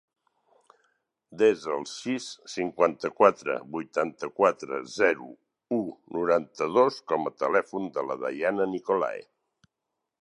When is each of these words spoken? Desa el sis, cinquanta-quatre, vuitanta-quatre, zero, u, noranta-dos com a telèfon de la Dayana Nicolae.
Desa 1.41 1.73
el 1.79 1.83
sis, 1.89 2.29
cinquanta-quatre, 2.53 3.57
vuitanta-quatre, 3.75 4.81
zero, 4.95 5.29
u, 5.79 5.81
noranta-dos 6.19 7.01
com 7.13 7.33
a 7.33 7.37
telèfon 7.45 7.89
de 7.99 8.09
la 8.09 8.19
Dayana 8.25 8.69
Nicolae. 8.75 9.25